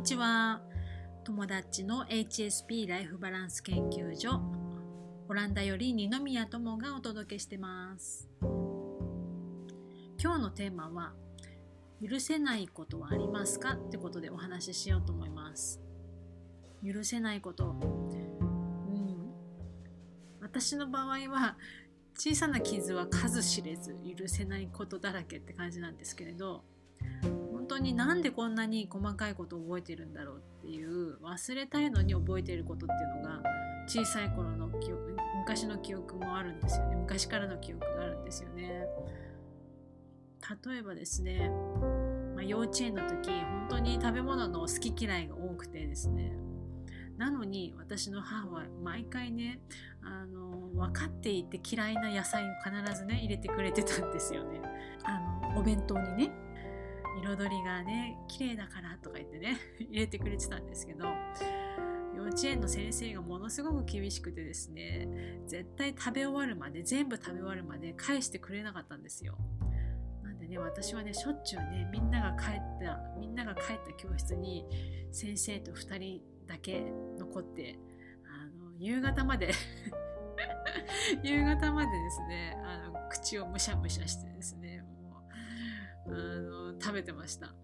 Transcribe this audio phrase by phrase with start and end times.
[0.00, 0.62] にちは。
[1.24, 4.40] 友達の HSP ライフバランス研究所
[5.28, 8.26] オランダより二宮友がお届けしてます。
[10.18, 11.12] 今日のテーマは
[12.02, 13.74] 許せないことはありますか？
[13.74, 15.82] ってことでお話ししようと思います。
[16.82, 17.66] 許せないこと。
[17.66, 19.30] うん。
[20.40, 21.58] 私の場合は
[22.14, 26.64] 小さな傷は数知れず許せないことだらけって感じなんですけれど
[27.70, 33.42] 当になんでこんなに細かいことを覚えてるんだろうっていう忘れたいのに覚えていることっていうのが
[33.86, 36.96] 小さい頃の記憶昔の記憶もあるんですよね。
[36.96, 38.86] 昔からの記憶があるんですよね。
[40.64, 41.50] 例えばですね、
[42.34, 46.32] まあ、幼稚園の時本当に食べ物の好き嫌いが多くてですね。
[47.16, 49.60] なのに私の母は毎回ね
[50.02, 54.60] あの分かっていて嫌いな野菜を必ずね入れてくれてたんですよね。
[55.04, 55.20] あ
[55.52, 56.49] のお弁当にね。
[57.22, 61.04] 彩りがね綺麗だからとか言ってね 入れてくれてたんですけど
[62.16, 69.38] 幼稚園の先生がものすごく厳しくてですね絶対食べ終わるまで全部食べ終わるまで返してくれなかったんですよ。
[70.22, 74.64] なんでね私はねしょっちゅうねみんなが帰ったみんなが帰った教室に
[75.10, 77.78] 先生と2人だけ残って
[78.24, 79.52] あの夕方まで
[81.22, 84.79] 夕方までですねあの口をむしゃむしゃしてですね
[86.06, 87.54] あの食べてました。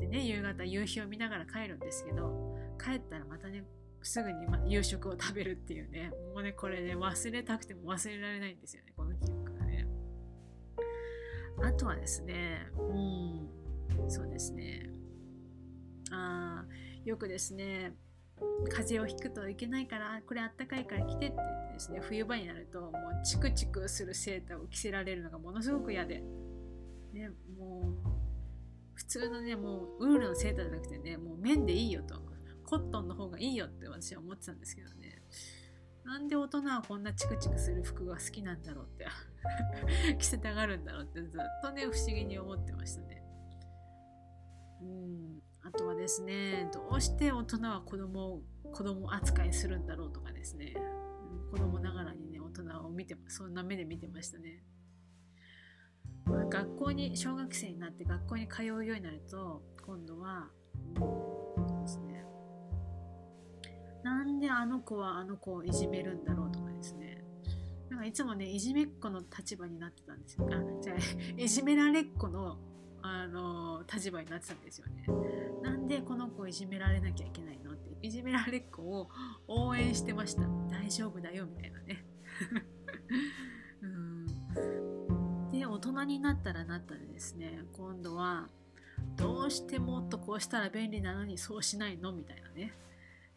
[0.00, 3.64] でね夕方夕日を見ながら帰るんですけど帰ったらまたね
[4.02, 9.86] すぐに夕食を食べるっていうねもうねこれね忘れたくても忘れられないんですよねこの記憶がね。
[11.62, 14.90] あとはですねうんそうですね。
[16.10, 16.64] あ
[17.04, 17.94] よくですね
[18.70, 22.92] 風邪をひくといけないからこれあったかいから着てって言ってですね冬場になるともう
[23.24, 26.22] チクチクするセーターを着せられるのがものすごく嫌で、
[27.12, 28.08] ね、もう
[28.94, 32.28] 普通のねもうウールのセーターじゃなくてねもう綿でいいよと。
[32.64, 35.22] コットンの方がいいよって私は思ってたんですけどね。
[36.04, 39.06] なんで大人はこんなチクチクする服が好きなんだろうって。
[40.18, 43.22] 着せたがるんだろうってずっとね不思議に思ってましたね。
[44.82, 45.42] うん。
[45.62, 48.42] あとはですねどうして大人は子供を
[48.72, 50.74] 子供扱いするんだろうとかですね。
[51.50, 54.62] 子供ながらにね大人を見てそんな目で見てましたね、
[56.48, 60.48] 学校に小学生になって学校に通うようになると今度は、
[60.96, 61.00] う
[61.82, 62.24] ですね、
[64.02, 67.22] なんであの子はあの子をいじめるんだろうとかですね。
[67.90, 70.48] なんかいつもねいじめっ子の立場になってたんですよ。
[70.50, 70.96] あじゃあ
[71.36, 72.58] いじめられっ子の
[73.00, 75.06] あの立場になってたんですよね。
[75.62, 79.08] なんでこの子をいじめられなきゃいけないのっていじめられっ子を
[79.46, 80.42] 応援してました。
[80.70, 82.04] 大丈夫だよみたいなね。
[86.04, 88.48] 人になったらなったらですね今度は
[89.16, 92.72] どうしてもっとこうしたら便利なのにそうしないのみたいなね。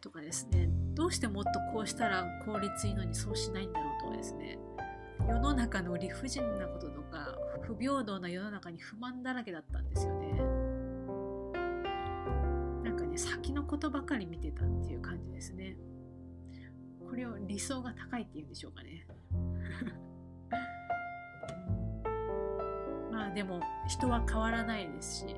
[0.00, 4.58] とかですねどうしてもっとこうしたら効率いいのにそうしないんだろうとかですね
[5.28, 10.34] 世の中の理不尽なこととか不平等な世の中に不満だらけだったんですよね
[12.84, 15.76] なんかね先のことばかり見てたっていう感じですね
[17.04, 19.04] これを理想が高いっていうんでしょうかね
[23.28, 25.36] あでも人は変わらないですし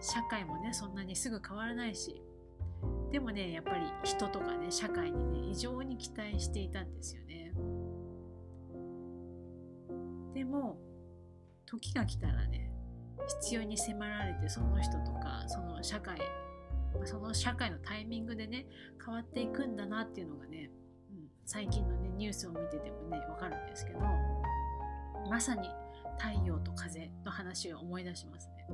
[0.00, 2.20] 社会もねそんなにすぐ変わらないし
[3.10, 7.52] でもねやっぱり人とかね社会にね異常に期待していたんですよね。
[10.34, 10.78] でも
[11.64, 12.72] 時が来たらね
[13.40, 16.18] 必要に迫られてその人とかその社会
[17.04, 18.66] その社会のタイミングでね
[19.04, 20.70] 変わっていくんだなっていうのがね、
[21.10, 24.00] うん、最近のねニュースを見ててもねわかるんですけど
[25.30, 25.68] まさに
[26.18, 28.66] 太陽と風の話を思い出しますね。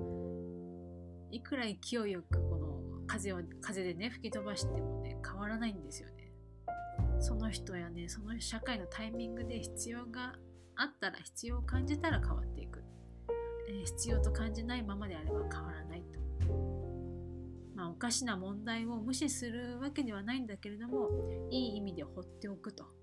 [1.30, 6.32] いくら勢いよくこの風を風でね吹き飛ばしてもね変わらないんですよね。
[7.20, 10.34] その人やねその社会のタイミングで必要が
[10.76, 12.82] あったら必要を感じたら変わっていく、
[13.68, 16.18] え、必要と感じないままであれば変わらないと、
[17.74, 21.10] まあ、おかしな問題を無視するわけではないんだけれども
[21.50, 22.99] いい意味で放っておくと。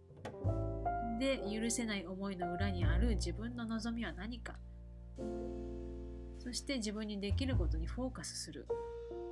[1.17, 4.55] で許せない思いの裏にある自分の望みは何か。
[6.39, 8.67] そして自分にできることにフォーカスする。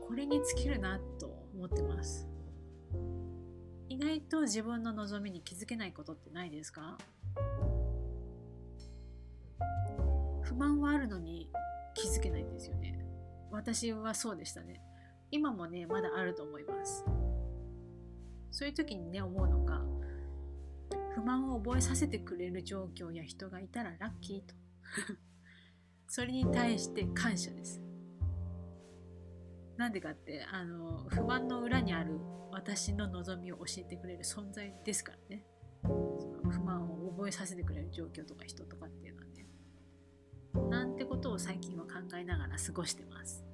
[0.07, 2.27] これに尽きるなと思ってます。
[3.87, 6.97] 意外と自分の望みに気づけないことってないですか？
[10.41, 11.49] 不満はあるのに
[11.93, 12.99] 気づけないんですよね。
[13.51, 14.81] 私はそうでしたね。
[15.31, 17.05] 今もねまだあると思います。
[18.51, 19.81] そういう時にね思うのが
[21.15, 24.53] 不満を覚えさせてくれる状況や人がいたらラッキーと。
[26.07, 27.81] それに対して感謝です。
[29.77, 32.19] なんでかってあの不満の裏にある
[32.51, 35.45] 私の望みを教えてくれる存在ですからね。
[35.83, 35.87] そ
[36.43, 39.47] の不満を覚えさせてくれる状況とか人とかっていうのはね。
[40.69, 43.45] なんてことを最近は考えながら過ごしてます。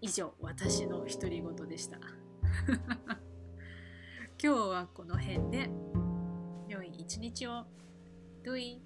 [0.00, 1.98] 以上私の独り言でした。
[4.42, 5.70] 今日はこの辺で。
[7.06, 7.64] 一日を。
[8.42, 8.80] Do it!